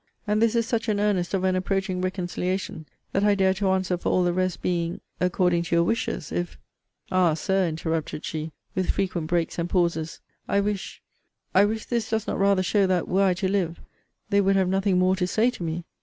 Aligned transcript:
And 0.25 0.41
this 0.41 0.55
is 0.55 0.65
such 0.65 0.89
an 0.89 0.99
earnest 0.99 1.35
of 1.35 1.43
an 1.43 1.55
approaching 1.55 2.01
reconciliation, 2.01 2.87
that 3.11 3.23
I 3.23 3.35
dare 3.35 3.53
to 3.53 3.69
answer 3.69 3.99
for 3.99 4.09
all 4.11 4.23
the 4.23 4.33
rest 4.33 4.63
being 4.63 4.99
according 5.19 5.61
to 5.61 5.75
your 5.75 5.83
wishes, 5.83 6.31
if 6.31 6.57
Ah! 7.11 7.35
Sir, 7.35 7.67
interrupted 7.67 8.25
she, 8.25 8.51
with 8.73 8.89
frequent 8.89 9.27
breaks 9.27 9.59
and 9.59 9.69
pauses 9.69 10.19
I 10.47 10.59
wish 10.59 11.03
I 11.53 11.65
wish 11.65 11.85
this 11.85 12.09
does 12.09 12.25
not 12.25 12.39
rather 12.39 12.63
show 12.63 12.87
that, 12.87 13.07
were 13.07 13.25
I 13.25 13.35
to 13.35 13.47
live, 13.47 13.79
they 14.31 14.41
would 14.41 14.55
have 14.55 14.67
nothing 14.69 14.97
more 14.97 15.15
to 15.17 15.27
say 15.27 15.51
to 15.51 15.61
me. 15.61 15.83